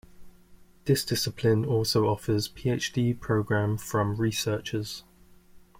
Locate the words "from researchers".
3.77-5.03